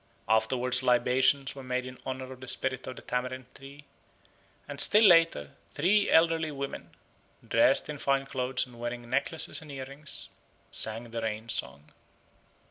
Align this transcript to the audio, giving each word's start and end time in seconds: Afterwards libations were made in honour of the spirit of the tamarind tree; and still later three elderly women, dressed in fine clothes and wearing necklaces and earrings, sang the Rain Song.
Afterwards 0.27 0.81
libations 0.81 1.53
were 1.53 1.61
made 1.61 1.85
in 1.85 1.99
honour 2.07 2.33
of 2.33 2.39
the 2.39 2.47
spirit 2.47 2.87
of 2.87 2.95
the 2.95 3.03
tamarind 3.03 3.45
tree; 3.53 3.83
and 4.67 4.81
still 4.81 5.03
later 5.03 5.51
three 5.73 6.09
elderly 6.09 6.49
women, 6.49 6.95
dressed 7.47 7.87
in 7.87 7.99
fine 7.99 8.25
clothes 8.25 8.65
and 8.65 8.79
wearing 8.79 9.07
necklaces 9.07 9.61
and 9.61 9.71
earrings, 9.71 10.29
sang 10.71 11.11
the 11.11 11.21
Rain 11.21 11.49
Song. 11.49 11.91